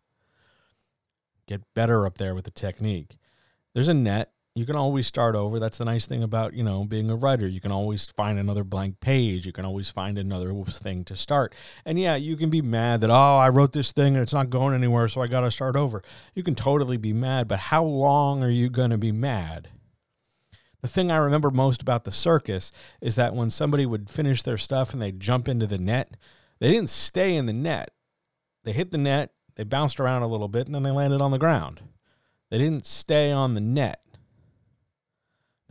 Get 1.48 1.62
better 1.74 2.06
up 2.06 2.18
there 2.18 2.34
with 2.34 2.46
the 2.46 2.52
technique. 2.52 3.18
There's 3.74 3.88
a 3.88 3.94
net 3.94 4.32
you 4.56 4.68
can 4.68 4.76
always 4.76 5.08
start 5.08 5.36
over. 5.36 5.60
That's 5.60 5.80
the 5.80 5.86
nice 5.86 6.06
thing 6.06 6.22
about, 6.22 6.54
you 6.54 6.64
know, 6.64 6.86
being 6.86 7.10
a 7.10 7.16
writer. 7.16 7.48
You 7.48 7.60
can 7.60 7.72
always 7.72 8.06
find 8.06 8.38
another 8.38 8.64
blank 8.64 9.00
page. 9.00 9.48
You 9.48 9.52
can 9.52 9.66
always 9.66 9.90
find 9.90 10.18
another 10.18 10.54
thing 10.66 11.04
to 11.06 11.16
start. 11.16 11.56
And 11.86 12.00
yeah, 12.00 12.16
you 12.16 12.38
can 12.38 12.52
be 12.52 12.62
mad 12.62 13.02
that, 13.02 13.10
oh, 13.10 13.38
I 13.38 13.50
wrote 13.50 13.74
this 13.74 13.92
thing 13.92 14.14
and 14.14 14.22
it's 14.22 14.34
not 14.34 14.52
going 14.52 14.76
anywhere, 14.76 15.08
so 15.08 15.22
I 15.22 15.28
got 15.28 15.42
to 15.42 15.50
start 15.50 15.76
over. 15.76 16.04
You 16.36 16.44
can 16.44 16.54
totally 16.54 16.98
be 16.98 17.14
mad, 17.14 17.48
but 17.48 17.60
how 17.60 17.84
long 17.84 18.44
are 18.44 18.50
you 18.50 18.70
going 18.70 18.92
to 18.92 18.98
be 18.98 19.12
mad? 19.12 19.70
The 20.82 20.88
thing 20.88 21.10
I 21.10 21.18
remember 21.18 21.50
most 21.50 21.82
about 21.82 22.04
the 22.04 22.12
circus 22.12 22.72
is 23.02 23.16
that 23.16 23.34
when 23.34 23.50
somebody 23.50 23.88
would 23.88 24.10
finish 24.10 24.44
their 24.44 24.58
stuff 24.58 24.94
and 24.94 25.02
they 25.02 25.12
jump 25.12 25.48
into 25.48 25.66
the 25.66 25.80
net, 25.80 26.16
they 26.60 26.72
didn't 26.72 26.90
stay 26.90 27.36
in 27.36 27.48
the 27.48 27.54
net. 27.54 27.90
They 28.66 28.74
hit 28.74 28.92
the 28.92 28.98
net, 29.00 29.32
they 29.56 29.64
bounced 29.64 30.00
around 30.00 30.22
a 30.22 30.28
little 30.28 30.48
bit, 30.48 30.68
and 30.68 30.76
then 30.76 30.84
they 30.84 30.92
landed 30.92 31.22
on 31.22 31.32
the 31.32 31.40
ground. 31.40 31.82
They 32.52 32.58
didn't 32.60 32.86
stay 32.86 33.32
on 33.32 33.56
the 33.56 33.62
net 33.62 34.04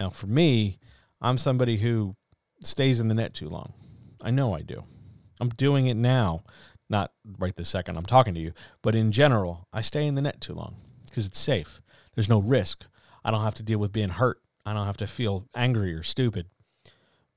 now, 0.03 0.11
for 0.11 0.27
me, 0.27 0.81
I'm 1.21 1.39
somebody 1.39 1.77
who 1.77 2.17
stays 2.61 2.99
in 2.99 3.07
the 3.07 3.15
net 3.15 3.35
too 3.35 3.49
long. 3.49 3.73
I 4.21 4.33
know 4.33 4.53
I 4.53 4.63
do. 4.63 4.83
I'm 5.41 5.51
doing 5.51 5.87
it 5.87 5.97
now, 5.97 6.43
not 6.91 7.13
right 7.39 7.55
this 7.55 7.69
second 7.69 7.97
I'm 7.97 8.05
talking 8.05 8.35
to 8.35 8.41
you, 8.41 8.53
but 8.83 8.97
in 8.97 9.13
general, 9.13 9.69
I 9.73 9.81
stay 9.81 10.05
in 10.05 10.17
the 10.17 10.23
net 10.23 10.41
too 10.41 10.55
long 10.55 10.75
because 11.09 11.25
it's 11.25 11.39
safe. 11.39 11.81
There's 12.17 12.29
no 12.29 12.41
risk. 12.41 12.85
I 13.25 13.31
don't 13.31 13.45
have 13.45 13.55
to 13.55 13.63
deal 13.63 13.79
with 13.79 13.93
being 13.93 14.09
hurt. 14.09 14.41
I 14.67 14.73
don't 14.73 14.87
have 14.87 14.97
to 14.97 15.07
feel 15.07 15.47
angry 15.55 15.95
or 15.95 16.03
stupid. 16.03 16.47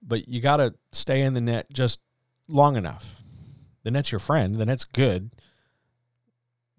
But 0.02 0.28
you 0.28 0.42
got 0.42 0.58
to 0.58 0.74
stay 0.92 1.22
in 1.22 1.36
the 1.36 1.42
net 1.42 1.72
just 1.72 2.00
long 2.48 2.78
enough. 2.78 3.22
The 3.84 3.92
net's 3.92 4.12
your 4.12 4.18
friend, 4.18 4.56
the 4.56 4.66
net's 4.66 4.86
good, 4.86 5.30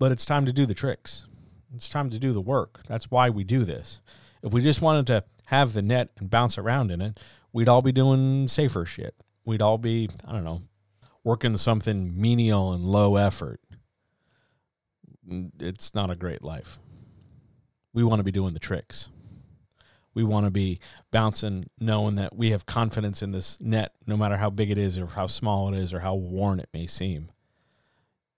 but 0.00 0.10
it's 0.10 0.24
time 0.24 0.46
to 0.46 0.52
do 0.52 0.66
the 0.66 0.74
tricks. 0.74 1.26
It's 1.72 1.88
time 1.88 2.10
to 2.10 2.18
do 2.18 2.32
the 2.32 2.40
work. 2.40 2.82
That's 2.88 3.08
why 3.08 3.30
we 3.30 3.44
do 3.44 3.64
this. 3.64 4.00
If 4.46 4.52
we 4.52 4.62
just 4.62 4.80
wanted 4.80 5.08
to 5.08 5.24
have 5.46 5.72
the 5.72 5.82
net 5.82 6.10
and 6.18 6.30
bounce 6.30 6.56
around 6.56 6.92
in 6.92 7.02
it, 7.02 7.18
we'd 7.52 7.68
all 7.68 7.82
be 7.82 7.90
doing 7.90 8.46
safer 8.46 8.86
shit. 8.86 9.16
We'd 9.44 9.60
all 9.60 9.76
be, 9.76 10.08
I 10.24 10.30
don't 10.30 10.44
know, 10.44 10.62
working 11.24 11.56
something 11.56 12.18
menial 12.18 12.72
and 12.72 12.84
low 12.84 13.16
effort. 13.16 13.60
It's 15.58 15.96
not 15.96 16.10
a 16.10 16.16
great 16.16 16.42
life. 16.42 16.78
We 17.92 18.04
want 18.04 18.20
to 18.20 18.24
be 18.24 18.30
doing 18.30 18.54
the 18.54 18.60
tricks. 18.60 19.08
We 20.14 20.22
want 20.22 20.46
to 20.46 20.50
be 20.52 20.78
bouncing, 21.10 21.68
knowing 21.80 22.14
that 22.14 22.36
we 22.36 22.50
have 22.52 22.66
confidence 22.66 23.22
in 23.22 23.32
this 23.32 23.60
net, 23.60 23.94
no 24.06 24.16
matter 24.16 24.36
how 24.36 24.50
big 24.50 24.70
it 24.70 24.78
is, 24.78 24.96
or 24.96 25.08
how 25.08 25.26
small 25.26 25.74
it 25.74 25.76
is, 25.76 25.92
or 25.92 26.00
how 26.00 26.14
worn 26.14 26.60
it 26.60 26.68
may 26.72 26.86
seem. 26.86 27.32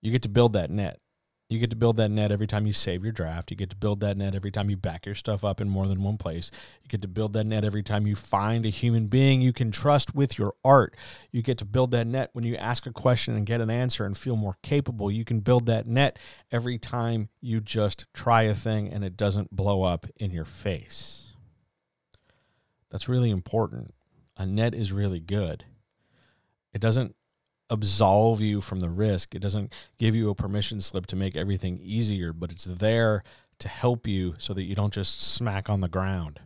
You 0.01 0.11
get 0.11 0.23
to 0.23 0.29
build 0.31 0.55
that 0.55 0.71
net. 0.71 1.01
You 1.49 1.59
get 1.59 1.71
to 1.71 1.77
build 1.77 1.97
that 1.97 2.11
net 2.11 2.31
every 2.31 2.47
time 2.47 2.67
you 2.67 2.75
save 2.75 3.03
your 3.03 3.13
draft. 3.13 3.51
You 3.51 3.57
get 3.57 3.71
to 3.71 3.77
build 3.77 4.01
that 4.01 4.19
net 4.19 4.35
every 4.35 4.51
time 4.51 4.69
you 4.69 4.77
back 4.77 5.07
your 5.07 5.15
stuff 5.15 5.45
up 5.45 5.63
in 5.63 5.69
more 5.69 5.87
than 5.87 6.03
one 6.03 6.19
place. 6.19 6.51
You 6.83 6.91
get 6.91 7.01
to 7.03 7.09
build 7.09 7.33
that 7.33 7.47
net 7.47 7.65
every 7.65 7.83
time 7.83 8.07
you 8.07 8.17
find 8.17 8.67
a 8.67 8.71
human 8.71 9.07
being 9.07 9.41
you 9.41 9.55
can 9.55 9.71
trust 9.71 10.15
with 10.15 10.39
your 10.39 10.55
art. 10.63 10.95
You 11.33 11.41
get 11.41 11.57
to 11.59 11.65
build 11.65 11.91
that 11.93 12.07
net 12.07 12.29
when 12.35 12.45
you 12.45 12.55
ask 12.57 12.87
a 12.87 12.93
question 12.93 13.35
and 13.35 13.47
get 13.47 13.63
an 13.63 13.71
answer 13.71 14.05
and 14.05 14.17
feel 14.17 14.37
more 14.37 14.57
capable. 14.63 15.11
You 15.11 15.25
can 15.25 15.41
build 15.41 15.65
that 15.67 15.87
net 15.87 16.19
every 16.53 16.79
time 16.79 17.31
you 17.41 17.63
just 17.63 18.05
try 18.13 18.43
a 18.43 18.55
thing 18.55 18.93
and 18.93 19.03
it 19.03 19.17
doesn't 19.17 19.57
blow 19.57 19.85
up 19.85 20.07
in 20.17 20.31
your 20.31 20.45
face. 20.45 21.33
That's 22.91 23.09
really 23.09 23.31
important. 23.31 23.95
A 24.37 24.45
net 24.45 24.75
is 24.75 24.93
really 24.93 25.21
good. 25.21 25.65
It 26.75 26.83
doesn't 26.83 27.17
absolve 27.71 28.41
you 28.41 28.61
from 28.61 28.81
the 28.81 28.89
risk. 28.89 29.35
It 29.35 29.41
doesn't 29.41 29.73
give 29.99 30.15
you 30.15 30.31
a 30.31 30.35
permission 30.35 30.81
slip 30.81 31.07
to 31.07 31.17
make 31.17 31.37
everything 31.37 31.79
easier, 31.83 32.33
but 32.33 32.51
it's 32.51 32.65
there 32.65 33.23
to 33.59 33.69
help 33.69 34.07
you 34.07 34.35
so 34.39 34.55
that 34.55 34.63
you 34.63 34.75
don't 34.75 34.93
just 34.93 35.21
smack 35.21 35.69
on 35.69 35.81
the 35.81 35.89
ground. 35.89 36.41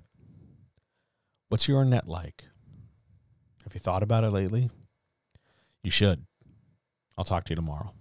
What's 1.48 1.68
your 1.68 1.84
net 1.84 2.08
like? 2.08 2.44
Have 3.64 3.74
you 3.74 3.80
thought 3.80 4.02
about 4.02 4.24
it 4.24 4.30
lately? 4.30 4.70
You 5.82 5.90
should. 5.90 6.24
I'll 7.16 7.24
talk 7.24 7.44
to 7.44 7.50
you 7.50 7.56
tomorrow. 7.56 7.92